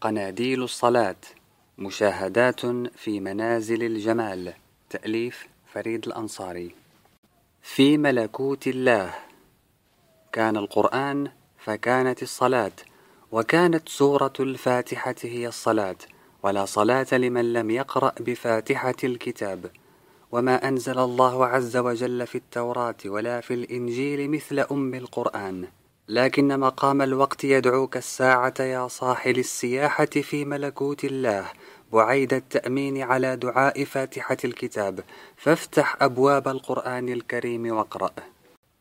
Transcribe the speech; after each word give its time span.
قناديل 0.00 0.62
الصلاة 0.62 1.16
مشاهدات 1.78 2.60
في 2.96 3.20
منازل 3.20 3.82
الجمال. 3.82 4.52
تأليف 4.90 5.48
فريد 5.72 6.06
الأنصاري. 6.06 6.74
في 7.62 7.98
ملكوت 7.98 8.66
الله. 8.66 9.14
كان 10.32 10.56
القرآن 10.56 11.30
فكانت 11.58 12.22
الصلاة 12.22 12.72
وكانت 13.32 13.88
سورة 13.88 14.32
الفاتحة 14.40 15.14
هي 15.22 15.48
الصلاة 15.48 15.96
ولا 16.42 16.64
صلاة 16.64 17.06
لمن 17.12 17.52
لم 17.52 17.70
يقرأ 17.70 18.12
بفاتحة 18.20 18.96
الكتاب. 19.04 19.70
وما 20.32 20.68
أنزل 20.68 20.98
الله 20.98 21.46
عز 21.46 21.76
وجل 21.76 22.26
في 22.26 22.34
التوراة 22.34 22.96
ولا 23.06 23.40
في 23.40 23.54
الإنجيل 23.54 24.30
مثل 24.30 24.58
أم 24.58 24.94
القرآن. 24.94 25.68
لكن 26.08 26.60
مقام 26.60 27.02
الوقت 27.02 27.44
يدعوك 27.44 27.96
الساعة 27.96 28.54
يا 28.60 28.88
صاحل 28.88 29.38
السياحة 29.38 30.04
في 30.04 30.44
ملكوت 30.44 31.04
الله 31.04 31.46
بعيد 31.92 32.34
التأمين 32.34 33.02
على 33.02 33.36
دعاء 33.36 33.84
فاتحة 33.84 34.36
الكتاب. 34.44 35.00
فافتح 35.36 35.96
أبواب 36.02 36.48
القرآن 36.48 37.08
الكريم 37.08 37.70
واقرأ. 37.76 38.10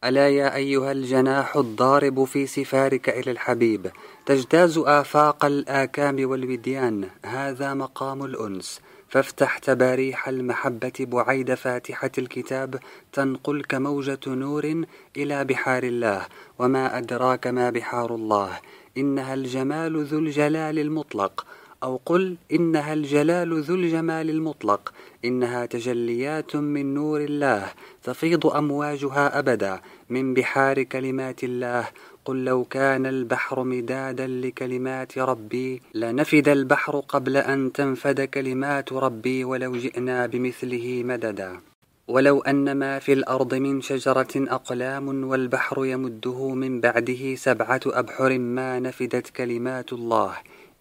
ألا 0.04 0.30
يا 0.30 0.56
أيها 0.56 0.92
الجناح 0.92 1.56
الضارب 1.56 2.24
في 2.24 2.48
سفارك 2.48 3.10
إلى 3.10 3.32
الحبيب؟ 3.32 3.92
تجتاز 4.26 4.78
آفاق 4.78 5.46
الآكام 5.46 6.30
والوديان. 6.30 7.10
هذا 7.26 7.74
مقام 7.74 8.24
الأنس. 8.24 8.82
فافتح 9.10 9.58
تباريح 9.58 10.28
المحبة 10.28 10.94
بعيد 11.00 11.54
فاتحة 11.54 12.12
الكتاب 12.18 12.80
تنقلك 13.14 13.76
موجة 13.76 14.20
نور 14.28 14.84
إلى 15.18 15.44
بحار 15.44 15.84
الله 15.84 16.26
وما 16.60 16.98
أدراك 16.98 17.48
ما 17.48 17.70
بحار 17.70 18.16
الله. 18.16 18.60
إنها 18.98 19.34
الجمال 19.34 20.04
ذو 20.04 20.20
الجلال 20.20 20.80
المطلق. 20.80 21.46
أو 21.84 22.00
قل 22.06 22.38
إنها 22.52 22.94
الجلال 22.94 23.62
ذو 23.62 23.76
الجمال 23.76 24.30
المطلق. 24.30 24.94
إنها 25.26 25.66
تجليات 25.66 26.56
من 26.56 26.94
نور 26.94 27.22
الله 27.22 27.74
تفيض 28.04 28.48
أمواجها 28.48 29.40
أبدا 29.40 29.82
من 30.10 30.34
بحار 30.34 30.84
كلمات 30.84 31.44
الله. 31.44 31.88
قل 32.28 32.46
لو 32.46 32.64
كان 32.64 33.06
البحر 33.06 33.64
مدادا 33.64 34.28
لكلمات 34.28 35.18
ربي 35.18 35.82
لنفد 35.94 36.50
البحر 36.50 37.00
قبل 37.00 37.38
أن 37.38 37.72
تنفد 37.72 38.22
كلمات 38.22 38.94
ربي 38.94 39.44
ولو 39.44 39.76
جئنا 39.76 40.26
بمثله 40.26 41.04
مددا. 41.06 41.60
ولو 42.08 42.42
أن 42.42 42.72
ما 42.72 43.00
في 43.00 43.14
الأرض 43.14 43.54
من 43.56 43.82
شجرة 43.82 44.34
أقلام 44.36 45.24
والبحر 45.24 45.86
يمده 45.86 46.50
من 46.50 46.82
بعده 46.82 47.36
سبعة 47.36 47.82
أبحر 47.86 48.38
ما 48.38 48.80
نفدت 48.80 49.30
كلمات 49.30 49.94
الله. 49.94 50.34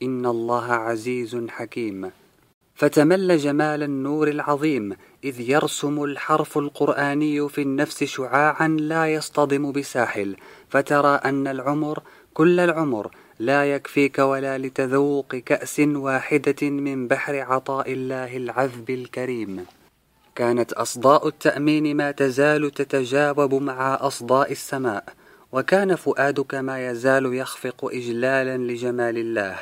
إن 0.02 0.26
الله 0.26 0.72
عزيز 0.72 1.46
حكيم. 1.48 2.10
فتمل 2.74 3.38
جمال 3.38 3.82
النور 3.82 4.28
العظيم. 4.28 4.96
إذ 5.26 5.40
يرسم 5.40 6.04
الحرف 6.04 6.58
القرآني 6.58 7.48
في 7.48 7.62
النفس 7.62 8.04
شعاعا 8.04 8.68
لا 8.68 9.06
يصطدم 9.14 9.72
بساحل 9.72 10.36
فترى 10.68 11.14
أن 11.24 11.46
العمر 11.46 12.02
كل 12.34 12.60
العمر 12.60 13.10
لا 13.38 13.74
يكفيك 13.74 14.18
ولا 14.18 14.58
لتذوق 14.58 15.36
كأس 15.36 15.80
واحدة 15.80 16.70
من 16.70 17.08
بحر 17.08 17.40
عطاء 17.40 17.92
الله 17.92 18.36
العذب 18.36 18.90
الكريم. 18.90 19.66
كانت 20.34 20.72
أصداء 20.72 21.28
التأمين 21.28 21.96
ما 21.96 22.10
تزال 22.10 22.70
تتجاوب 22.70 23.54
مع 23.54 23.98
أصداء 24.00 24.52
السماء 24.52 25.04
وكان 25.52 25.94
فؤادك 25.94 26.54
ما 26.54 26.90
يزال 26.90 27.34
يخفق 27.34 27.84
إجلالا 27.84 28.56
لجمال 28.56 29.18
الله 29.18 29.56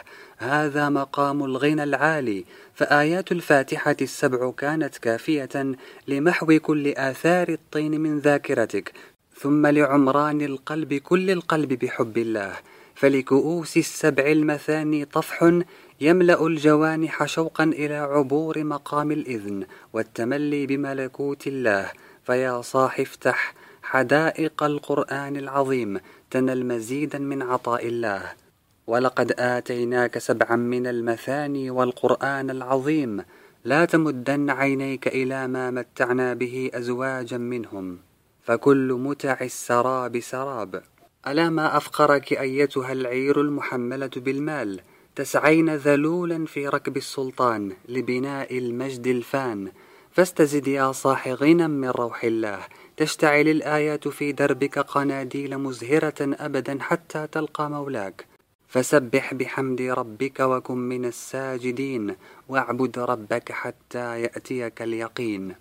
هذا 0.45 0.89
مقام 0.89 1.45
الغنى 1.45 1.83
العالي 1.83 2.45
فآيات 2.75 3.33
الفاتحة 3.33 3.97
السبع 4.03 4.51
كانت 4.51 4.99
كافية 4.99 5.77
لمحو 6.09 6.59
كل 6.59 6.89
آثار 6.89 7.49
الطين 7.49 8.01
من 8.01 8.19
ذاكرتك 8.19 8.93
ثم 9.39 9.67
لعمران 9.67 10.41
القلب 10.41 10.95
كل 10.95 11.31
القلب 11.31 11.73
بحب 11.73 12.19
الله. 12.19 12.53
فلكؤوس 12.95 13.77
السبع 13.77 14.27
المثاني 14.27 15.05
طفح 15.05 15.63
يملأ 16.01 16.47
الجوانح 16.47 17.25
شوقا 17.25 17.65
إلى 17.65 17.95
عبور 17.95 18.65
مقام 18.65 19.13
الإذن 19.13 19.67
والتملي 19.93 20.67
بملكوت 20.67 21.47
الله. 21.47 21.91
فيا 22.27 22.63
صاح 22.63 23.01
افتح 23.01 23.55
حدائق 23.83 24.63
القرآن 24.63 25.37
العظيم 25.37 26.01
تنل 26.31 26.67
مزيدا 26.67 27.19
من 27.19 27.43
عطاء 27.43 27.87
الله. 27.87 28.44
ولقد 28.87 29.35
آتيناك 29.39 30.19
سبعا 30.19 30.57
من 30.57 30.87
المثاني 30.87 31.71
والقرآن 31.71 32.51
العظيم. 32.51 33.25
لا 33.65 33.85
تمدن 33.85 34.51
عينيك 34.51 35.09
إلى 35.09 35.49
ما 35.49 35.71
متعنا 35.71 36.35
به 36.35 36.71
أزواجا 36.75 37.39
منهم 37.39 37.99
فكل 38.43 38.99
متع 39.01 39.39
السراب 39.41 40.21
سراب. 40.21 40.83
ألا 41.27 41.51
ما 41.51 41.77
أفقرك 41.77 42.33
أيتها 42.33 42.93
العير 42.93 43.41
المحملة 43.41 44.11
بالمال؟ 44.17 44.81
تسعين 45.17 45.77
ذلولا 45.77 46.47
في 46.47 46.69
ركب 46.69 46.97
السلطان 46.97 47.73
لبناء 47.89 48.59
المجد 48.59 49.07
الفان. 49.07 49.69
فاستزد 50.13 50.69
يا 50.69 50.93
صاح 50.93 51.29
غنى 51.29 51.69
من 51.69 51.89
روح 51.89 52.25
الله. 52.25 52.59
تشتعل 52.97 53.49
الآيات 53.49 54.09
في 54.09 54.33
دربك 54.33 54.79
قناديل 54.79 55.59
مزهرة 55.59 56.15
أبدا 56.21 56.79
حتى 56.81 57.27
تلقى 57.27 57.71
مولاك. 57.71 58.34
فسبح 58.75 59.35
بحمد 59.35 59.81
ربك 59.83 60.41
وكن 60.41 60.77
من 60.77 61.05
الساجدين 61.05 62.17
واعبد 62.49 62.99
ربك 62.99 63.53
حتى 63.53 64.23
يأتيك 64.23 64.83
اليقين. 64.83 65.55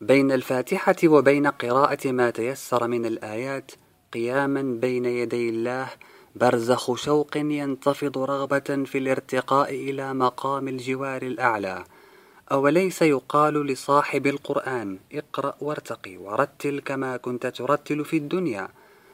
بين 0.00 0.32
الفاتحة 0.32 0.96
وبين 1.04 1.46
قراءة 1.46 2.12
ما 2.12 2.30
تيسر 2.30 2.88
من 2.88 3.06
الآيات 3.06 3.72
قياما 4.12 4.62
بين 4.62 5.04
يدي 5.04 5.48
الله 5.48 5.88
برزخ 6.36 6.94
شوق 6.94 7.36
ينتفض 7.36 8.18
رغبة 8.18 8.84
في 8.84 8.98
الارتقاء 8.98 9.74
إلى 9.74 10.14
مقام 10.14 10.68
الجوار 10.68 11.22
الأعلى. 11.22 11.84
أوليس 12.52 13.02
يقال 13.02 13.66
لصاحب 13.66 14.26
القرآن 14.26 14.98
اقرأ 15.12 15.54
وارتقي 15.60 16.16
ورتل 16.16 16.80
كما 16.80 17.16
كنت 17.16 17.46
ترتل 17.46 18.04
في 18.04 18.16
الدنيا 18.16 18.68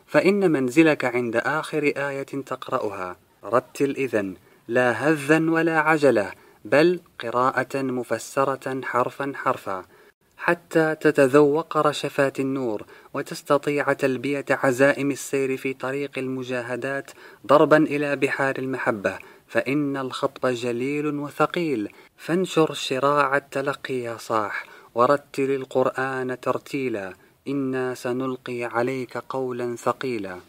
فإن 0.06 0.50
منزلك 0.50 1.04
عند 1.04 1.36
آخر 1.36 1.82
آية 1.96 2.22
تقرأها. 2.22 3.25
رتل 3.46 3.90
إذن 3.90 4.34
لا 4.68 4.90
هذا 4.90 5.50
ولا 5.50 5.80
عجلة 5.80 6.32
بل 6.64 7.00
قراءة 7.20 7.82
مفسرة 7.82 8.80
حرفا 8.84 9.32
حرفا 9.34 9.84
حتى 10.36 10.94
تتذوق 10.94 11.76
رشفات 11.76 12.40
النور 12.40 12.86
وتستطيع 13.14 13.92
تلبية 13.92 14.44
عزائم 14.50 15.10
السير 15.10 15.56
في 15.56 15.74
طريق 15.74 16.18
المجاهدات 16.18 17.10
ضربا 17.46 17.76
إلى 17.76 18.16
بحار 18.16 18.58
المحبة. 18.58 19.18
فإن 19.48 19.96
الخطب 19.96 20.46
جليل 20.46 21.06
وثقيل 21.06 21.88
فانشر 22.16 22.72
شراع 22.72 23.36
التلقي 23.36 23.94
يا 23.94 24.16
صاح 24.16 24.64
ورتل 24.94 25.50
القرآن 25.50 26.40
ترتيلا 26.40 27.12
إنا 27.48 27.94
سنلقي 27.94 28.64
عليك 28.64 29.18
قولا 29.18 29.76
ثقيلا. 29.76 30.40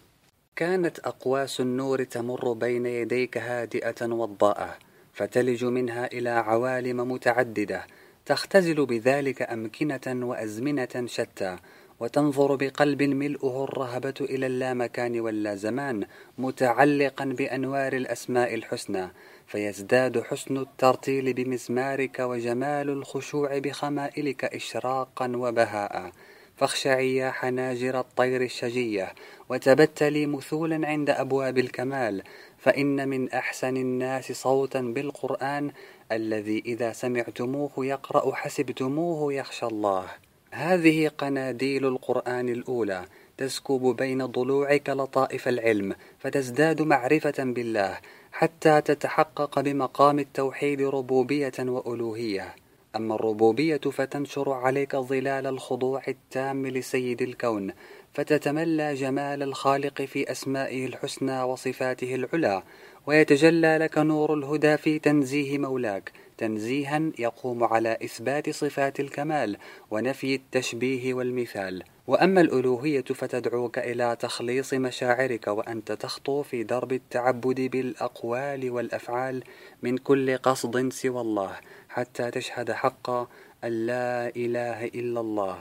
كانت 0.58 1.00
أقواس 1.00 1.60
النور 1.60 2.04
تمر 2.04 2.54
بين 2.54 2.86
يديك 2.86 3.38
هادئة 3.38 4.06
وضاءة 4.06 4.78
فتلج 5.14 5.66
منها 5.66 6.06
إلى 6.06 6.30
عوالم 6.30 7.12
متعددة 7.12 7.88
تختزل 8.26 8.86
بذلك 8.86 9.52
أمكنة 9.52 10.28
وأزمنة 10.28 11.06
شتى 11.06 11.58
وتنظر 12.00 12.56
بقلب 12.56 13.04
ملؤه 13.04 13.64
الرهبة 13.64 14.14
إلى 14.22 14.48
اللامكان 14.48 15.20
واللازمان 15.20 16.06
متعلقا 16.38 17.26
بأنوار 17.26 17.94
الأسماء 17.94 18.54
الحسنى 18.54 19.08
فيزداد 19.48 20.22
حسن 20.22 20.58
الترتيل 20.58 21.34
بمزمارك 21.34 22.20
وجمال 22.20 22.90
الخشوع 22.90 23.58
بخمائلك 23.58 24.46
إشراقا 24.46 25.32
وبهاء. 25.36 26.12
فاخشعي 26.58 27.16
يا 27.16 27.32
حناجر 27.32 28.00
الطير 28.00 28.42
الشجية 28.42 29.14
وتبتلي 29.50 30.26
مثولا 30.26 30.88
عند 30.88 31.10
أبواب 31.10 31.58
الكمال. 31.58 32.24
فإن 32.58 33.10
من 33.10 33.30
أحسن 33.30 33.78
الناس 33.78 34.32
صوتا 34.32 34.82
بالقرآن 34.82 35.72
الذي 36.12 36.64
إذا 36.66 36.94
سمعتموه 36.94 37.72
يقرأ 37.78 38.36
حسبتموه 38.36 39.34
يخشى 39.34 39.66
الله. 39.66 40.06
هذه 40.52 41.08
قناديل 41.08 41.86
القرآن 41.86 42.50
الأولى. 42.50 43.06
تسكب 43.38 43.96
بين 43.98 44.26
ضلوعك 44.26 44.90
لطائف 44.90 45.48
العلم 45.48 45.96
فتزداد 46.20 46.82
معرفة 46.82 47.44
بالله 47.44 47.98
حتى 48.32 48.82
تتحقق 48.82 49.60
بمقام 49.60 50.20
التوحيد 50.20 50.82
ربوبية 50.82 51.54
وألوهية. 51.60 52.56
أما 52.96 53.16
الربوبية 53.16 53.78
فتنشر 53.78 54.52
عليك 54.52 54.96
ظلال 54.96 55.48
الخضوع 55.48 56.02
التام 56.08 56.68
لسيد 56.68 57.22
الكون 57.22 57.74
فتتملى 58.14 58.94
جمال 58.94 59.44
الخالق 59.44 60.02
في 60.02 60.32
أسمائه 60.32 60.86
الحسنى 60.86 61.42
وصفاته 61.44 62.16
العلى 62.16 62.64
ويتجلى 63.08 63.78
لك 63.78 63.98
نور 63.98 64.34
الهدى 64.34 64.78
في 64.78 65.00
تنزيه 65.00 65.58
مولاك 65.58 66.12
تنزيها 66.38 67.12
يقوم 67.20 67.64
على 67.64 67.98
إثبات 68.04 68.50
صفات 68.50 69.00
الكمال 69.00 69.58
ونفي 69.92 70.36
التشبيه 70.36 71.14
والمثال. 71.14 71.84
وأما 72.08 72.42
الألوهية 72.42 73.04
فتدعوك 73.04 73.78
إلى 73.78 74.18
تخليص 74.20 74.74
مشاعرك 74.74 75.48
وأنت 75.48 75.92
تخطو 75.92 76.44
في 76.44 76.64
درب 76.64 76.94
التعبد 76.94 77.62
بالأقوال 77.62 78.72
والأفعال 78.72 79.44
من 79.82 79.98
كل 79.98 80.38
قصد 80.38 80.94
سوى 80.94 81.22
الله. 81.22 81.56
حتى 81.98 82.32
تشهد 82.32 82.72
حقا 82.72 83.28
أن 83.64 83.86
لا 83.86 84.32
إله 84.36 84.86
إلا 84.86 85.20
الله. 85.20 85.58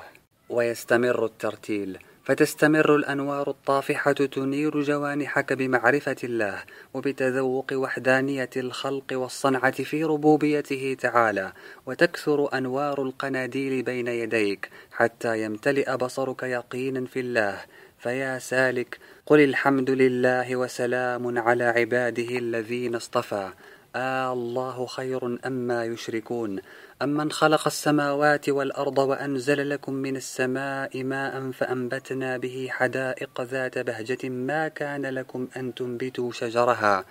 ويستمر 0.48 1.24
الترتيل. 1.24 1.98
فتستمر 2.24 2.96
الأنوار 2.96 3.50
الطافحة 3.50 4.12
تنير 4.12 4.82
جوانحك 4.82 5.52
بمعرفة 5.52 6.16
الله 6.24 6.62
وبتذوق 6.94 7.66
وحدانية 7.72 8.50
الخلق 8.56 9.04
والصنعة 9.12 9.82
في 9.82 10.04
ربوبيته 10.04 10.96
تعالى. 11.00 11.52
وتكثر 11.86 12.58
أنوار 12.58 13.02
القناديل 13.02 13.82
بين 13.82 14.08
يديك 14.08 14.70
حتى 14.92 15.42
يمتلئ 15.42 15.96
بصرك 15.96 16.42
يقينا 16.42 17.06
في 17.06 17.20
الله. 17.20 17.60
فيا 17.98 18.38
سالك 18.38 18.98
قل 19.26 19.40
الحمد 19.40 19.90
لله 19.90 20.56
وسلام 20.56 21.38
على 21.38 21.64
عباده 21.64 22.38
الذين 22.38 22.94
اصطفى. 22.94 23.50
آه 23.96 24.32
الله 24.32 24.86
خير 24.86 25.38
أما 25.46 25.84
يشركون. 25.84 26.60
أمن 27.02 27.30
خلق 27.30 27.66
السماوات 27.66 28.48
والأرض 28.48 28.98
وأنزل 28.98 29.70
لكم 29.70 29.92
من 29.92 30.16
السماء 30.16 31.02
ماء 31.02 31.50
فأنبتنا 31.50 32.36
به 32.36 32.68
حدائق 32.70 33.40
ذات 33.40 33.78
بهجة 33.78 34.28
ما 34.28 34.68
كان 34.68 35.06
لكم 35.06 35.48
أن 35.56 35.74
تنبتوا 35.74 36.32
شجرها. 36.32 37.04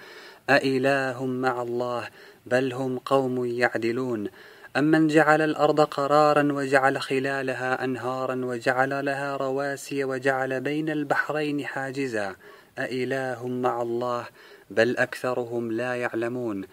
أإله 0.50 1.26
مع 1.26 1.62
الله 1.62 2.08
بل 2.46 2.74
هم 2.74 2.98
قوم 2.98 3.46
يعدلون. 3.46 4.30
أمن 4.78 5.08
جعل 5.08 5.42
الأرض 5.42 5.82
قرارا 5.82 6.54
وجعل 6.54 7.02
خلالها 7.02 7.84
أنهارا 7.84 8.46
وجعل 8.46 9.06
لها 9.06 9.38
رواسي 9.38 10.04
وجعل 10.04 10.62
بين 10.62 10.90
البحرين 10.90 11.66
حاجزا. 11.66 12.36
أإله 12.78 13.48
مع 13.48 13.82
الله 13.82 14.26
بل 14.70 14.98
أكثرهم 14.98 15.72
لا 15.72 15.96
يعلمون. 15.96 16.66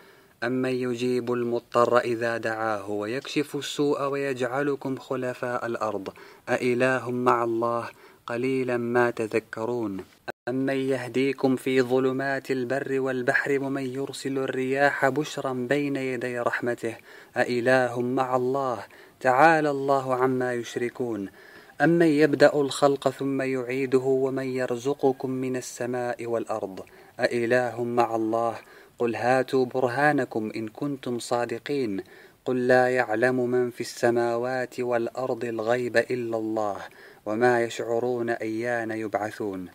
أمن 0.44 0.70
يجيب 0.70 1.32
المضطر 1.32 1.98
إذا 1.98 2.36
دعاه 2.36 2.90
ويكشف 2.90 3.56
السوء 3.56 4.08
ويجعلكم 4.08 4.96
خلفاء 4.96 5.66
الأرض. 5.66 6.08
أإله 6.48 7.10
مع 7.10 7.44
الله 7.44 7.88
قليلا 8.26 8.76
ما 8.76 9.10
تذكرون. 9.10 10.04
أمن 10.48 10.76
يهديكم 10.76 11.56
في 11.56 11.82
ظلمات 11.82 12.50
البر 12.50 13.00
والبحر 13.00 13.58
ومن 13.62 13.82
يرسل 13.82 14.38
الرياح 14.38 15.08
بشرا 15.08 15.52
بين 15.52 15.96
يدي 15.96 16.38
رحمته. 16.38 16.96
أإله 17.36 18.00
مع 18.00 18.36
الله 18.36 18.84
تعالى 19.20 19.70
الله 19.70 20.14
عما 20.14 20.54
يشركون. 20.54 21.28
أمن 21.80 22.06
يبدأ 22.06 22.54
الخلق 22.54 23.08
ثم 23.08 23.42
يعيده 23.42 23.98
ومن 23.98 24.46
يرزقكم 24.46 25.30
من 25.30 25.56
السماء 25.56 26.26
والأرض. 26.26 26.80
أإله 27.20 27.84
مع 27.84 28.16
الله؟ 28.16 28.56
قل 28.98 29.16
هاتوا 29.16 29.64
برهانكم 29.64 30.52
إن 30.56 30.68
كنتم 30.68 31.18
صادقين. 31.18 32.02
قل 32.44 32.66
لا 32.66 32.88
يعلم 32.88 33.50
من 33.50 33.70
في 33.70 33.80
السماوات 33.80 34.80
والأرض 34.80 35.44
الغيب 35.44 35.96
إلا 35.96 36.36
الله 36.36 36.76
وما 37.26 37.62
يشعرون 37.62 38.30
أيان 38.30 38.90
يبعثون. 38.90 39.68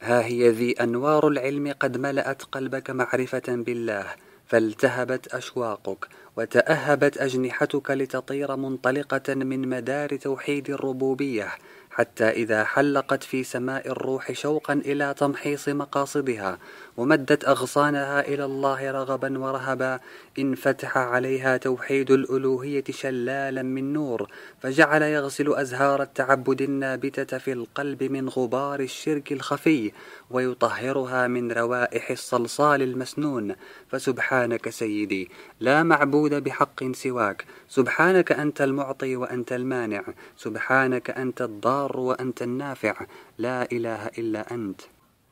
ها 0.00 0.24
هي 0.24 0.50
ذي 0.50 0.72
أنوار 0.72 1.28
العلم 1.28 1.74
قد 1.80 1.96
ملأت 1.96 2.42
قلبك 2.42 2.90
معرفة 2.90 3.42
بالله 3.48 4.06
فالتهبت 4.46 5.34
أشواقك 5.34 6.06
وتأهبت 6.36 7.18
أجنحتك 7.18 7.90
لتطير 7.90 8.56
منطلقة 8.56 9.34
من 9.34 9.68
مدار 9.68 10.16
توحيد 10.16 10.70
الربوبية. 10.70 11.48
حتى 11.94 12.28
إذا 12.28 12.64
حلقت 12.64 13.22
في 13.22 13.44
سماء 13.44 13.88
الروح 13.88 14.32
شوقا 14.32 14.74
إلى 14.74 15.14
تمحيص 15.18 15.68
مقاصدها 15.68 16.58
ومدت 16.96 17.44
أغصانها 17.44 18.20
إلى 18.20 18.44
الله 18.44 18.90
رغبا 18.90 19.38
ورهبا. 19.38 20.00
انفتح 20.38 20.98
عليها 20.98 21.56
توحيد 21.56 22.10
الألوهية 22.10 22.84
شلالا 22.90 23.62
من 23.62 23.92
نور 23.92 24.30
فجعل 24.62 25.02
يغسل 25.02 25.54
أزهار 25.54 26.02
التعبد 26.02 26.62
النابتة 26.62 27.38
في 27.38 27.52
القلب 27.52 28.02
من 28.02 28.28
غبار 28.28 28.80
الشرك 28.80 29.32
الخفي 29.32 29.92
ويطهرها 30.30 31.26
من 31.26 31.52
روائح 31.52 32.10
الصلصال 32.10 32.82
المسنون. 32.82 33.54
فسبحانك 33.88 34.68
سيدي 34.68 35.30
لا 35.60 35.82
معبود 35.82 36.34
بحق 36.34 36.92
سواك. 36.92 37.44
سبحانك 37.68 38.32
أنت 38.32 38.62
المعطي 38.62 39.16
وأنت 39.16 39.52
المانع. 39.52 40.02
سبحانك 40.36 41.10
أنت 41.10 41.42
الضار 41.42 42.00
وأنت 42.00 42.42
النافع. 42.42 43.06
لا 43.38 43.72
إله 43.72 44.06
إلا 44.06 44.54
أنت. 44.54 44.80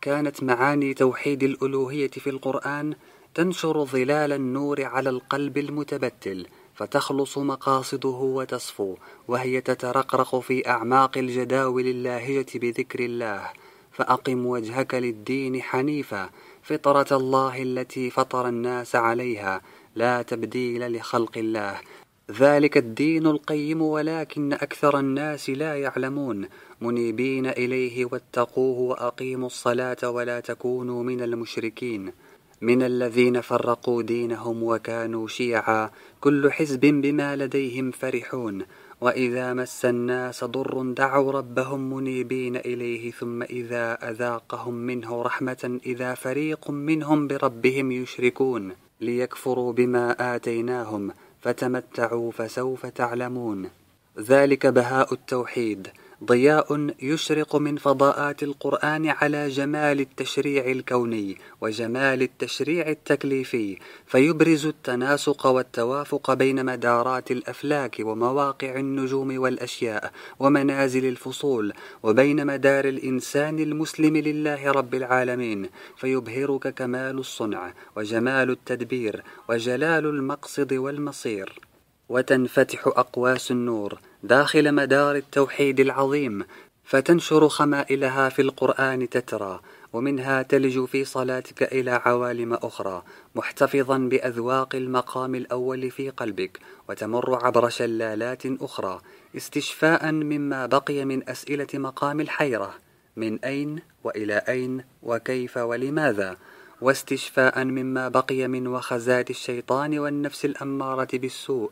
كانت 0.03 0.43
معاني 0.43 0.95
توحيد 0.95 1.43
الألوهية 1.43 2.11
في 2.11 2.31
القرآن 2.31 2.95
تنشر 3.35 3.85
ظلال 3.85 4.33
النور 4.33 4.85
على 4.85 5.11
القلب 5.11 5.59
المتبتل 5.59 6.47
فتخلص 6.75 7.39
مقاصده 7.39 8.09
وتصفو 8.09 8.97
وهي 9.29 9.61
تترقرق 9.61 10.39
في 10.41 10.69
أعماق 10.69 11.19
الجداول 11.19 11.87
اللاهجة 11.87 12.47
بذكر 12.55 13.01
الله. 13.01 13.51
فأقم 13.93 14.47
وجهك 14.47 14.95
للدين 14.95 15.63
حنيفا 15.63 16.31
فطرة 16.63 17.17
الله 17.17 17.63
التي 17.63 18.11
فطر 18.11 18.49
الناس 18.49 18.97
عليها 18.97 19.61
لا 19.95 20.23
تبديل 20.23 20.97
لخلق 20.97 21.39
الله. 21.39 21.81
ذلك 22.31 22.77
الدين 22.77 23.27
القيم 23.27 23.83
ولكن 23.83 24.53
أكثر 24.53 24.99
الناس 24.99 25.51
لا 25.51 25.75
يعلمون. 25.77 26.49
منيبين 26.81 27.47
إليه 27.47 28.05
واتقوه 28.05 28.79
وأقيموا 28.79 29.47
الصلاة 29.47 30.11
ولا 30.11 30.41
تكونوا 30.41 31.03
من 31.03 31.21
المشركين. 31.21 32.13
من 32.61 32.83
الذين 32.83 33.41
فرقوا 33.41 34.03
دينهم 34.03 34.63
وكانوا 34.63 35.29
شيعا 35.29 35.91
كل 36.21 36.53
حزب 36.53 36.81
بما 36.81 37.37
لديهم 37.37 37.91
فرحون. 37.91 38.65
وإذا 39.01 39.55
مس 39.55 39.85
الناس 39.85 40.45
ضر 40.45 40.83
دعوا 40.83 41.33
ربهم 41.33 41.95
منيبين 41.95 42.57
إليه 42.57 43.11
ثم 43.11 43.43
إذا 43.43 44.11
أذاقهم 44.11 44.75
منه 44.75 45.23
رحمة 45.23 45.81
إذا 45.87 46.15
فريق 46.15 46.71
منهم 46.71 47.27
بربهم 47.27 47.93
يشركون. 47.93 48.73
ليكفروا 49.01 49.73
بما 49.73 50.35
آتيناهم. 50.37 51.13
فتمتعوا 51.43 52.33
فسوف 52.33 52.87
تعلمون. 52.87 53.71
ذلك 54.19 54.67
بهاء 54.67 55.15
التوحيد. 55.15 55.89
ضياء 56.25 56.95
يشرق 57.03 57.57
من 57.57 57.77
فضاءات 57.77 58.43
القرآن 58.43 59.07
على 59.07 59.49
جمال 59.49 60.01
التشريع 60.01 60.71
الكوني 60.71 61.39
وجمال 61.61 62.23
التشريع 62.23 62.89
التكليفي 62.89 63.79
فيبرز 64.07 64.67
التناسق 64.67 65.47
والتوافق 65.47 66.35
بين 66.35 66.65
مدارات 66.65 67.31
الأفلاك 67.31 67.97
ومواقع 68.01 68.77
النجوم 68.77 69.39
والأشياء 69.39 70.13
ومنازل 70.39 71.05
الفصول 71.05 71.73
وبين 72.03 72.47
مدار 72.47 72.85
الإنسان 72.85 73.59
المسلم 73.59 74.17
لله 74.17 74.71
رب 74.71 74.95
العالمين 74.95 75.69
فيبهرك 75.97 76.75
كمال 76.75 77.19
الصنع 77.19 77.73
وجمال 77.97 78.51
التدبير 78.51 79.23
وجلال 79.49 80.07
المقصد 80.07 80.73
والمصير. 80.73 81.61
وتنفتح 82.09 82.87
أقواس 82.87 83.51
النور 83.51 83.99
داخل 84.23 84.75
مدار 84.75 85.17
التوحيد 85.17 85.81
العظيم 85.81 86.45
فتنشر 86.85 87.49
خمائلها 87.49 88.29
في 88.29 88.43
القرآن 88.43 89.09
تترى 89.09 89.61
ومنها 89.93 90.43
تلج 90.43 90.85
في 90.85 91.05
صلاتك 91.05 91.63
إلى 91.63 91.91
عوالم 91.91 92.55
أخرى 92.55 93.03
محتفظا 93.35 93.99
بأذواق 93.99 94.75
المقام 94.75 95.35
الأول 95.35 95.91
في 95.91 96.11
قلبك 96.11 96.59
وتمر 96.89 97.47
عبر 97.47 97.69
شلالات 97.69 98.43
أخرى 98.47 99.01
استشفاء 99.37 100.13
مما 100.13 100.67
بقي 100.67 101.05
من 101.05 101.29
أسئلة 101.29 101.67
مقام 101.75 102.21
الحيرة 102.21 102.75
من 103.17 103.39
أين 103.45 103.79
وإلى 104.05 104.35
أين 104.49 104.85
وكيف 105.03 105.57
ولماذا؟ 105.57 106.37
واستشفاء 106.81 107.65
مما 107.65 108.09
بقي 108.09 108.49
من 108.49 108.67
وخزات 108.67 109.31
الشيطان 109.31 109.99
والنفس 109.99 110.45
الأمارة 110.45 111.09
بالسوء 111.13 111.71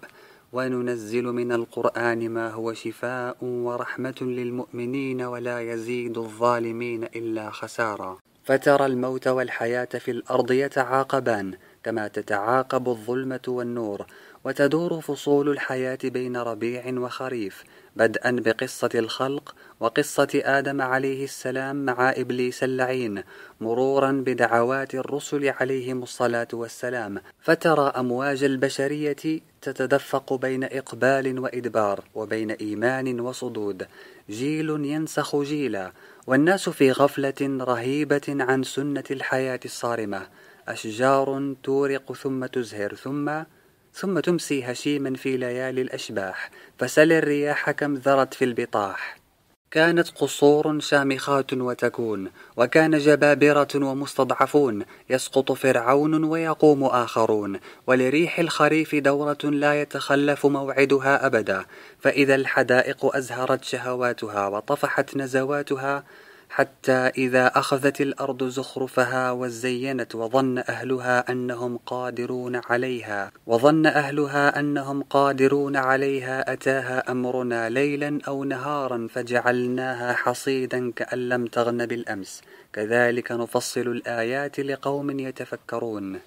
وننزل 0.52 1.24
من 1.24 1.52
القرآن 1.52 2.30
ما 2.30 2.50
هو 2.50 2.72
شفاء 2.72 3.36
ورحمة 3.42 4.14
للمؤمنين 4.20 5.22
ولا 5.22 5.60
يزيد 5.60 6.18
الظالمين 6.18 7.04
إلا 7.04 7.50
خسارا. 7.50 8.18
فترى 8.44 8.86
الموت 8.86 9.28
والحياة 9.28 9.84
في 9.84 10.10
الأرض 10.10 10.50
يتعاقبان 10.50 11.54
كما 11.82 12.08
تتعاقب 12.08 12.88
الظلمة 12.88 13.40
والنور 13.48 14.06
وتدور 14.44 15.00
فصول 15.00 15.48
الحياة 15.48 15.98
بين 16.04 16.36
ربيع 16.36 16.82
وخريف 16.98 17.64
بدءا 17.96 18.30
بقصة 18.30 18.90
الخلق 18.94 19.54
وقصة 19.80 20.28
آدم 20.34 20.82
عليه 20.82 21.24
السلام 21.24 21.84
مع 21.84 22.10
إبليس 22.10 22.64
اللعين 22.64 23.22
مرورا 23.60 24.12
بدعوات 24.12 24.94
الرسل 24.94 25.48
عليهم 25.48 26.02
الصلاة 26.02 26.48
والسلام. 26.52 27.20
فترى 27.40 27.92
أمواج 27.96 28.44
البشرية 28.44 29.40
تتدفق 29.62 30.34
بين 30.34 30.64
إقبال 30.64 31.38
وإدبار 31.38 32.04
وبين 32.14 32.50
إيمان 32.50 33.20
وصدود. 33.20 33.86
جيل 34.30 34.70
ينسخ 34.70 35.36
جيلا 35.36 35.92
والناس 36.26 36.68
في 36.68 36.92
غفلة 36.92 37.64
رهيبة 37.64 38.22
عن 38.28 38.62
سنة 38.62 39.04
الحياة 39.10 39.60
الصارمة. 39.64 40.26
أشجار 40.68 41.54
تورق 41.62 42.12
ثم 42.12 42.46
تزهر 42.46 42.94
ثم 42.94 43.42
ثم 43.94 44.18
تمسي 44.18 44.64
هشيما 44.64 45.14
في 45.14 45.36
ليالي 45.36 45.82
الأشباح. 45.82 46.50
فسل 46.78 47.12
الرياح 47.12 47.70
كم 47.70 47.94
ذرت 47.94 48.34
في 48.34 48.44
البطاح. 48.44 49.19
كانت 49.70 50.08
قصور 50.08 50.80
شامخات 50.80 51.52
وتكون 51.52 52.30
وكان 52.56 52.98
جبابرة 52.98 53.68
ومستضعفون 53.74 54.84
يسقط 55.10 55.52
فرعون 55.52 56.24
ويقوم 56.24 56.84
آخرون 56.84 57.60
ولريح 57.86 58.38
الخريف 58.38 58.94
دورة 58.94 59.38
لا 59.44 59.80
يتخلف 59.80 60.46
موعدها 60.46 61.26
أبدا 61.26 61.64
فإذا 62.00 62.34
الحدائق 62.34 63.16
أزهرت 63.16 63.64
شهواتها 63.64 64.48
وطفحت 64.48 65.16
نزواتها 65.16 66.04
حتى 66.52 66.92
إذا 66.92 67.46
أخذت 67.46 68.00
الأرض 68.00 68.44
زخرفها 68.44 69.30
وزينت 69.30 70.14
وظن 70.14 70.58
أهلها 70.58 71.32
أنهم 71.32 71.78
قادرون 71.86 72.60
عليها 72.64 73.32
وظن 73.46 73.86
أهلها 73.86 74.60
أنهم 74.60 75.02
قادرون 75.02 75.76
عليها 75.76 76.52
أتاها 76.52 77.10
أمرنا 77.10 77.68
ليلا 77.68 78.18
أو 78.28 78.44
نهارا 78.44 79.08
فجعلناها 79.10 80.12
حصيدا 80.12 80.92
كأن 80.92 81.28
لم 81.28 81.46
تغن 81.46 81.86
بالأمس. 81.86 82.42
كذلك 82.72 83.32
نفصل 83.32 83.80
الآيات 83.80 84.60
لقوم 84.60 85.20
يتفكرون. 85.20 86.20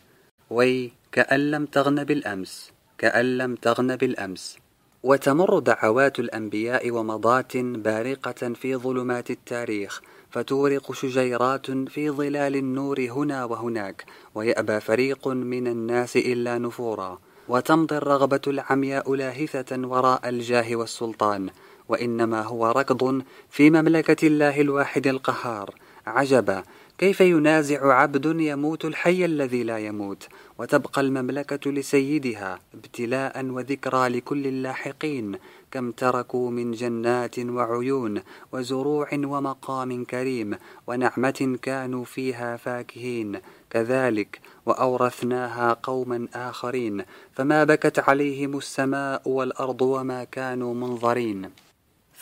وي 0.49 0.91
كأن 1.11 1.51
لم 1.51 1.65
تغن 1.65 2.03
بالأمس 2.03 2.71
كأن 2.97 3.37
لم 3.37 3.55
تغن 3.55 3.95
بالأمس. 3.95 4.57
وتمر 5.03 5.59
دعوات 5.59 6.19
الأنبياء 6.19 6.91
ومضات 6.91 7.57
بارقة 7.57 8.53
في 8.53 8.75
ظلمات 8.75 9.31
التاريخ. 9.31 10.01
فتورق 10.33 10.91
شجيرات 10.91 11.71
في 11.71 12.09
ظلال 12.09 12.55
النور 12.55 12.99
هنا 12.99 13.45
وهناك 13.45 14.05
ويأبى 14.35 14.79
فريق 14.79 15.27
من 15.27 15.67
الناس 15.67 16.17
إلا 16.17 16.57
نفورا. 16.57 17.19
وتمضي 17.49 17.97
الرغبة 17.97 18.41
العمياء 18.47 19.13
لاهثة 19.13 19.87
وراء 19.87 20.29
الجاه 20.29 20.75
والسلطان. 20.75 21.49
وإنما 21.89 22.41
هو 22.41 22.71
ركض 22.71 23.21
في 23.49 23.69
مملكة 23.69 24.27
الله 24.27 24.61
الواحد 24.61 25.07
القهار. 25.07 25.75
عجبا 26.07 26.63
كيف 26.97 27.21
ينازع 27.21 27.93
عبد 27.93 28.25
يموت 28.25 28.85
الحي 28.85 29.25
الذي 29.25 29.63
لا 29.63 29.77
يموت 29.77 30.27
وتبقى 30.57 31.01
المملكة 31.01 31.71
لسيدها 31.71 32.59
ابتلاء 32.73 33.45
وذكرى 33.45 34.07
لكل 34.07 34.47
اللاحقين 34.47 35.37
كم 35.71 35.91
تركوا 35.91 36.51
من 36.51 36.71
جنات 36.71 37.39
وعيون 37.39 38.21
وزروع 38.51 39.09
ومقام 39.13 40.03
كريم 40.03 40.57
ونعمة 40.87 41.57
كانوا 41.61 42.05
فيها 42.05 42.57
فاكهين. 42.57 43.39
كذلك 43.69 44.39
وأورثناها 44.65 45.77
قوما 45.83 46.27
آخرين 46.33 47.03
فما 47.31 47.63
بكت 47.63 47.99
عليهم 47.99 48.57
السماء 48.57 49.29
والأرض 49.29 49.81
وما 49.81 50.23
كانوا 50.23 50.73
منظرين. 50.73 51.49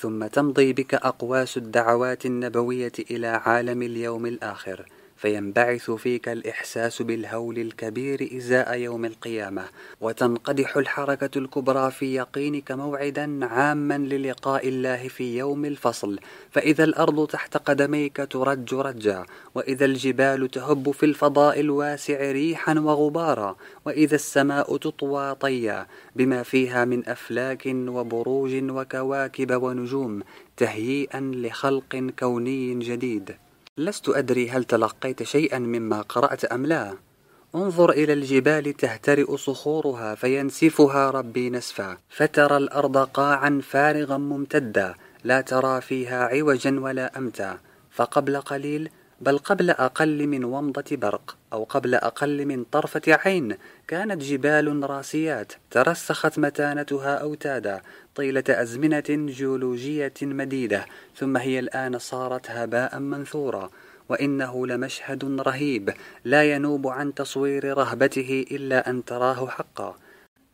ثم 0.02 0.28
تمضي 0.28 0.74
بك 0.74 0.94
أقواس 0.94 1.58
الدعوات 1.58 2.26
النبوية 2.26 2.92
إلى 3.12 3.28
عالم 3.28 3.82
اليوم 3.82 4.26
الآخر. 4.26 4.86
فينبعث 5.22 5.92
فيك 5.92 6.30
الإحساس 6.30 7.02
بالهول 7.02 7.60
الكبير 7.60 8.30
إزاء 8.38 8.78
يوم 8.78 9.06
القيامة 9.06 9.66
وتنقدح 10.02 10.78
الحركة 10.78 11.38
الكبرى 11.38 11.92
في 11.92 12.16
يقينك 12.16 12.72
موعدا 12.72 13.46
عاما 13.46 13.98
للقاء 13.98 14.68
الله 14.68 15.08
في 15.08 15.38
يوم 15.38 15.66
الفصل. 15.66 16.20
فإذا 16.52 16.84
الأرض 16.84 17.28
تحت 17.28 17.58
قدميك 17.58 18.28
ترج 18.30 18.74
رجا 18.74 19.26
وإذا 19.56 19.86
الجبال 19.86 20.52
تهب 20.52 20.92
في 20.92 21.06
الفضاء 21.06 21.60
الواسع 21.60 22.32
ريحا 22.32 22.80
وغبارا 22.80 23.56
وإذا 23.86 24.16
السماء 24.16 24.78
تطوى 24.78 25.36
طيا 25.36 25.88
بما 26.16 26.44
فيها 26.44 26.86
من 26.86 27.10
أفلاك 27.10 27.64
وبروج 27.66 28.54
وكواكب 28.54 29.64
ونجوم 29.64 30.24
تهيئا 30.58 31.32
لخلق 31.34 32.12
كوني 32.20 32.80
جديد. 32.80 33.36
لست 33.78 34.10
أدري 34.10 34.50
هل 34.50 34.64
تلقيت 34.64 35.24
شيئا 35.24 35.60
مما 35.60 36.02
قرأت 36.02 36.46
أم 36.46 36.66
لا. 36.66 36.94
انظر 37.56 37.90
إلى 37.90 38.14
الجبال 38.14 38.74
تهترئ 38.74 39.38
صخورها 39.38 40.16
فينسفها 40.16 41.12
ربي 41.12 41.50
نسفا. 41.50 41.98
فترى 42.10 42.58
الأرض 42.58 42.98
قاعا 42.98 43.62
فارغا 43.64 44.18
ممتدا. 44.18 44.96
لا 45.24 45.42
ترى 45.42 45.82
فيها 45.82 46.28
عوجا 46.28 46.80
ولا 46.80 47.18
أمتا. 47.18 47.58
فقبل 47.92 48.42
قليل 48.42 48.90
بل 49.22 49.38
قبل 49.38 49.70
أقل 49.70 50.28
من 50.28 50.44
ومضة 50.44 50.96
برق. 50.96 51.41
أو 51.54 51.64
قبل 51.64 51.96
أقل 51.96 52.46
من 52.46 52.64
طرفة 52.64 53.02
عين 53.08 53.58
كانت 53.88 54.22
جبال 54.22 54.90
راسيات 54.90 55.54
ترسخت 55.72 56.40
متانتها 56.40 57.16
أوتادا 57.16 57.82
طيلة 58.16 58.44
أزمنة 58.50 59.04
جيولوجية 59.10 60.14
مديدة 60.22 60.86
ثم 61.16 61.38
هي 61.38 61.60
الآن 61.60 62.00
صارت 62.00 62.52
هباء 62.52 63.00
منثورا 63.00 63.70
وإنه 64.10 64.68
لمشهد 64.68 65.42
رهيب 65.42 65.94
لا 66.26 66.52
ينوب 66.52 66.88
عن 66.88 67.14
تصوير 67.14 67.78
رهبته 67.78 68.46
إلا 68.52 68.90
أن 68.90 69.06
تراه 69.06 69.48
حقا. 69.48 69.96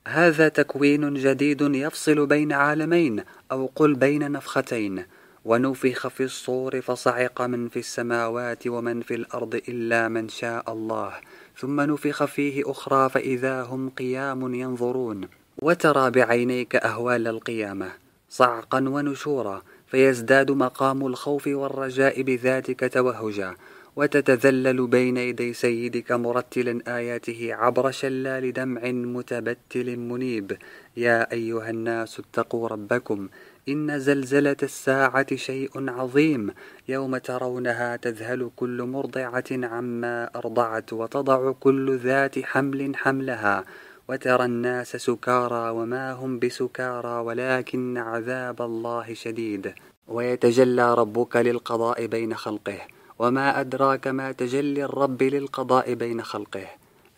هذا 0.07 0.47
تكوين 0.47 1.13
جديد 1.13 1.61
يفصل 1.61 2.25
بين 2.27 2.53
عالمين 2.53 3.23
أو 3.51 3.69
قل 3.75 3.95
بين 3.95 4.31
نفختين. 4.31 5.05
ونفخ 5.47 6.07
في 6.07 6.23
الصور 6.23 6.81
فصعق 6.81 7.41
من 7.41 7.69
في 7.69 7.79
السماوات 7.79 8.67
ومن 8.67 9.01
في 9.01 9.15
الأرض 9.15 9.55
إلا 9.55 10.07
من 10.07 10.29
شاء 10.29 10.73
الله. 10.73 11.13
ثم 11.57 11.81
نفخ 11.81 12.25
فيه 12.25 12.63
أخرى 12.65 13.09
فإذا 13.09 13.63
هم 13.63 13.89
قيام 13.89 14.53
ينظرون. 14.53 15.27
وترى 15.61 16.11
بعينيك 16.11 16.75
أهوال 16.75 17.27
القيامة 17.27 17.89
صعقا 18.29 18.79
ونشورا 18.89 19.61
فيزداد 19.87 20.51
مقام 20.51 21.05
الخوف 21.05 21.47
والرجاء 21.47 22.21
بذاتك 22.21 22.93
توهجا. 22.93 23.55
وتتذلل 23.95 24.87
بين 24.87 25.17
يدي 25.17 25.53
سيدك 25.53 26.11
مرتلا 26.11 26.97
آياته 26.97 27.53
عبر 27.53 27.91
شلال 27.91 28.53
دمع 28.53 28.81
متبتل 28.91 29.97
منيب. 29.99 30.57
يا 30.97 31.31
أيها 31.31 31.69
الناس 31.69 32.19
اتقوا 32.19 32.67
ربكم 32.67 33.27
إن 33.69 33.99
زلزلة 33.99 34.57
الساعة 34.63 35.35
شيء 35.35 35.71
عظيم 35.89 36.53
يوم 36.87 37.17
ترونها 37.17 37.95
تذهل 37.95 38.49
كل 38.55 38.83
مرضعة 38.83 39.43
عما 39.51 40.29
أرضعت 40.35 40.93
وتضع 40.93 41.51
كل 41.51 41.97
ذات 41.97 42.39
حمل 42.39 42.95
حملها 42.95 43.65
وترى 44.09 44.45
الناس 44.45 44.95
سكارى 44.95 45.69
وما 45.69 46.11
هم 46.11 46.39
بسكارى 46.39 47.19
ولكن 47.19 47.97
عذاب 47.97 48.61
الله 48.61 49.13
شديد. 49.13 49.73
ويتجلى 50.07 50.93
ربك 50.93 51.35
للقضاء 51.35 52.05
بين 52.05 52.33
خلقه 52.33 52.79
وما 53.19 53.59
أدراك 53.59 54.07
ما 54.07 54.31
تجلي 54.31 54.85
الرب 54.85 55.23
للقضاء 55.23 55.93
بين 55.93 56.21
خلقه. 56.21 56.67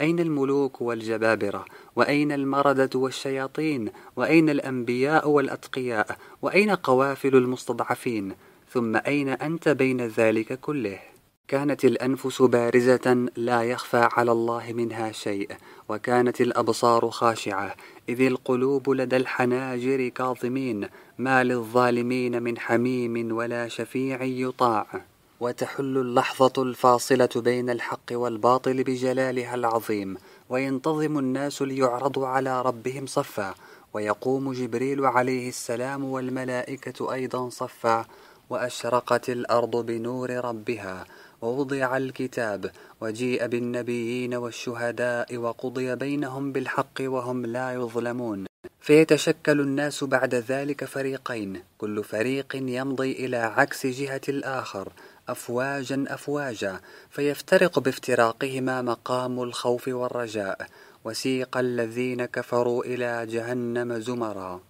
أين 0.02 0.20
الملوك 0.20 0.82
والجبابرة؟ 0.82 1.66
وأين 1.96 2.32
المردة 2.32 2.90
والشياطين؟ 2.96 3.92
وأين 4.16 4.50
الأنبياء 4.50 5.30
والأتقياء؟ 5.30 6.18
وأين 6.42 6.72
قوافل 6.72 7.36
المستضعفين؟ 7.36 8.36
ثم 8.72 8.96
أين 8.96 9.30
أنت 9.30 9.70
بين 9.70 10.02
ذلك 10.02 10.60
كله؟ 10.60 11.00
كانت 11.48 11.86
الأنفس 11.86 12.42
بارزة 12.42 13.28
لا 13.36 13.64
يخفى 13.64 14.10
على 14.14 14.32
الله 14.32 14.74
منها 14.74 15.12
شيء 15.12 15.52
وكانت 15.90 16.42
الأبصار 16.42 17.10
خاشعة 17.10 17.76
إذ 18.10 18.22
القلوب 18.22 18.90
لدى 18.90 19.18
الحناجر 19.18 20.08
كاظمين 20.08 20.88
ما 21.18 21.44
للظالمين 21.44 22.44
من 22.44 22.60
حميم 22.60 23.36
ولا 23.38 23.68
شفيع 23.68 24.24
يطاع. 24.24 25.06
وتحل 25.40 25.98
اللحظة 25.98 26.54
الفاصلة 26.58 27.30
بين 27.36 27.70
الحق 27.70 28.12
والباطل 28.12 28.84
بجلالها 28.84 29.56
العظيم 29.56 30.18
وينتظم 30.50 31.20
الناس 31.20 31.62
ليعرضوا 31.62 32.28
على 32.28 32.62
ربهم 32.62 33.06
صفا 33.06 33.56
ويقوم 33.94 34.54
جبريل 34.54 35.06
عليه 35.06 35.50
السلام 35.50 36.04
والملائكة 36.04 37.14
أيضا 37.14 37.50
صفا 37.50 38.06
وأشرقت 38.50 39.30
الأرض 39.30 39.86
بنور 39.86 40.30
ربها 40.46 41.06
ووضع 41.42 41.98
الكتاب 41.98 42.72
وجيء 43.02 43.48
بالنبيين 43.48 44.36
والشهداء 44.36 45.38
وقضي 45.38 45.96
بينهم 45.96 46.52
بالحق 46.52 47.02
وهم 47.02 47.46
لا 47.46 47.74
يظلمون. 47.74 48.46
فيتشكل 48.80 49.60
الناس 49.60 50.04
بعد 50.04 50.36
ذلك 50.36 50.86
فريقين 50.86 51.64
كل 51.78 52.04
فريق 52.04 52.56
يمضي 52.56 53.12
إلى 53.12 53.38
عكس 53.38 53.86
جهة 53.86 54.22
الآخر 54.30 54.90
أفواجا 55.32 56.06
أفواجا 56.08 56.80
فيفترق 57.10 57.80
بافتراقهما 57.80 58.82
مقام 58.82 59.44
الخوف 59.44 59.88
والرجاء. 59.88 60.68
وسيق 61.06 61.58
الذين 61.58 62.26
كفروا 62.26 62.84
إلى 62.84 63.26
جهنم 63.26 64.00
زمرا. 64.00 64.62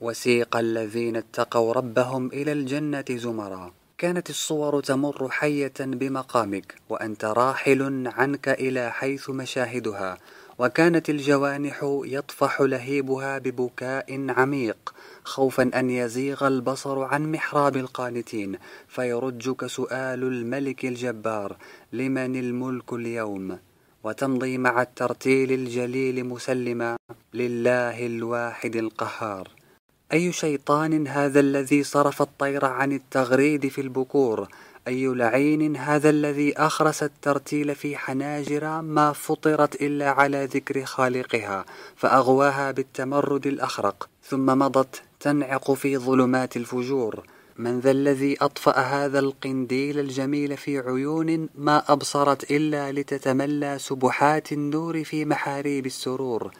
وسيق 0.00 0.56
الذين 0.56 1.16
اتقوا 1.16 1.72
ربهم 1.72 2.26
إلى 2.26 2.52
الجنة 2.52 3.04
زمرا. 3.10 3.72
كانت 3.98 4.30
الصور 4.30 4.80
تمر 4.80 5.28
حية 5.30 5.72
بمقامك 5.80 6.74
وأنت 6.88 7.24
راحل 7.24 8.06
عنك 8.06 8.48
إلى 8.48 8.92
حيث 8.92 9.30
مشاهدها. 9.30 10.18
وكانت 10.58 11.10
الجوانح 11.10 11.80
يطفح 12.04 12.60
لهيبها 12.60 13.38
ببكاء 13.38 14.30
عميق 14.30 14.94
خوفا 15.24 15.70
أن 15.74 15.90
يزيغ 15.90 16.46
البصر 16.46 17.02
عن 17.02 17.32
محراب 17.32 17.76
القانتين 17.76 18.58
فيرجك 18.88 19.66
سؤال 19.66 20.22
الملك 20.22 20.84
الجبار 20.84 21.56
لمن 21.92 22.36
الملك 22.36 22.92
اليوم؟ 22.92 23.58
وتمضي 24.04 24.58
مع 24.58 24.82
الترتيل 24.82 25.52
الجليل 25.52 26.24
مسلما 26.24 26.96
لله 27.34 28.06
الواحد 28.06 28.76
القهار. 28.76 29.48
أي 30.12 30.32
شيطان 30.32 31.08
هذا 31.08 31.40
الذي 31.40 31.82
صرف 31.82 32.22
الطير 32.22 32.64
عن 32.64 32.92
التغريد 32.92 33.68
في 33.68 33.80
البكور؟ 33.80 34.48
أي 34.88 35.06
لعين 35.06 35.76
هذا 35.76 36.10
الذي 36.10 36.58
أخرس 36.58 37.02
الترتيل 37.02 37.74
في 37.74 37.96
حناجر 37.96 38.82
ما 38.82 39.12
فطرت 39.12 39.82
إلا 39.82 40.10
على 40.10 40.44
ذكر 40.44 40.84
خالقها 40.84 41.64
فأغواها 41.96 42.70
بالتمرد 42.70 43.46
الأخرق 43.46 44.08
ثم 44.24 44.46
مضت 44.46 45.02
تنعق 45.20 45.72
في 45.72 45.98
ظلمات 45.98 46.56
الفجور. 46.56 47.22
من 47.58 47.80
ذا 47.80 47.90
الذي 47.90 48.36
أطفأ 48.40 48.78
هذا 48.78 49.18
القنديل 49.18 49.98
الجميل 49.98 50.56
في 50.56 50.78
عيون 50.78 51.48
ما 51.58 51.92
أبصرت 51.92 52.50
إلا 52.50 52.92
لتتملى 52.92 53.78
سبحات 53.78 54.52
النور 54.52 55.04
في 55.04 55.24
محاريب 55.24 55.86
السرور. 55.86 56.50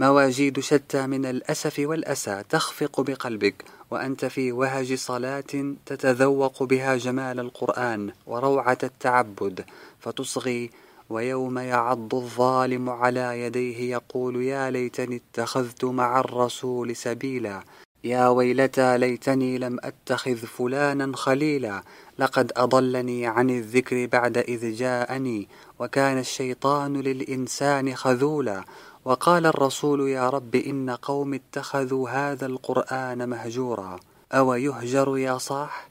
مواجيد 0.00 0.60
شتى 0.60 1.06
من 1.06 1.26
الأسف 1.26 1.78
والأسى 1.78 2.42
تخفق 2.48 3.00
بقلبك 3.00 3.64
وأنت 3.90 4.24
في 4.24 4.52
وهج 4.52 4.94
صلاة 4.94 5.74
تتذوق 5.86 6.62
بها 6.62 6.96
جمال 6.96 7.40
القرآن 7.40 8.12
وروعة 8.26 8.78
التعبد 8.82 9.64
فتصغي 9.98 10.70
ويوم 11.10 11.58
يعض 11.58 12.14
الظالم 12.14 12.90
على 12.90 13.40
يديه 13.40 13.90
يقول 13.90 14.42
يا 14.42 14.70
ليتني 14.70 15.22
اتخذت 15.34 15.84
مع 15.84 16.20
الرسول 16.20 16.96
سبيلا 16.96 17.62
يا 18.04 18.28
ويلتى 18.28 18.98
ليتني 18.98 19.58
لم 19.58 19.78
أتخذ 19.84 20.36
فلانا 20.36 21.16
خليلا 21.16 21.82
لقد 22.18 22.52
أضلني 22.56 23.26
عن 23.26 23.50
الذكر 23.50 24.06
بعد 24.06 24.38
إذ 24.38 24.74
جاءني 24.74 25.48
وكان 25.78 26.18
الشيطان 26.18 26.96
للإنسان 26.96 27.94
خذولا 27.94 28.64
وقال 29.10 29.46
الرسول 29.46 30.08
يا 30.08 30.28
رب 30.28 30.54
إن 30.54 30.90
قوم 30.90 31.34
اتخذوا 31.34 32.10
هذا 32.10 32.46
القرآن 32.46 33.28
مهجورا. 33.28 34.00
أو 34.32 34.54
يهجر 34.54 35.18
يا 35.18 35.38
صاح؟ 35.38 35.88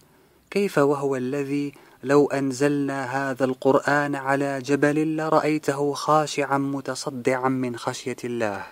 كيف 0.52 0.78
وهو 0.78 1.16
الذي 1.16 1.74
لو 2.04 2.28
أنزلنا 2.28 3.04
هذا 3.04 3.46
القرآن 3.46 4.16
على 4.16 4.62
جبل 4.62 5.18
لرأيته 5.18 5.94
خاشعا 5.94 6.58
متصدعا 6.58 7.50
من 7.50 7.78
خشية 7.78 8.16
الله؟ 8.24 8.64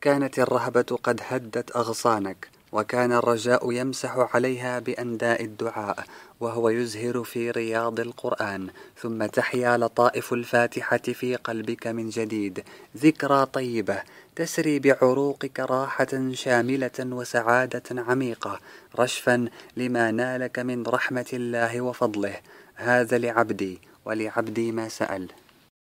كانت 0.00 0.38
الرهبة 0.38 0.98
قد 1.02 1.20
هدت 1.28 1.76
أغصانك. 1.76 2.51
وكان 2.72 3.12
الرجاء 3.12 3.72
يمسح 3.72 4.28
عليها 4.34 4.78
بأنداء 4.78 5.44
الدعاء 5.44 6.04
وهو 6.40 6.68
يزهر 6.68 7.24
في 7.24 7.50
رياض 7.50 8.00
القرآن. 8.00 8.68
ثم 8.98 9.26
تحيا 9.26 9.76
لطائف 9.76 10.32
الفاتحة 10.32 10.96
في 10.96 11.36
قلبك 11.36 11.86
من 11.86 12.08
جديد. 12.08 12.64
ذكرى 12.96 13.46
طيبة. 13.46 14.02
تسري 14.36 14.78
بعروقك 14.78 15.60
راحة 15.60 16.32
شاملة 16.32 16.98
وسعادة 17.00 18.02
عميقة. 18.02 18.60
رشفا 18.98 19.48
لما 19.76 20.10
نالك 20.10 20.58
من 20.58 20.86
رحمة 20.86 21.30
الله 21.32 21.80
وفضله. 21.80 22.36
هذا 22.74 23.18
لعبدي 23.18 23.78
ولعبدي 24.04 24.72
ما 24.72 24.88
سأل. 24.88 25.28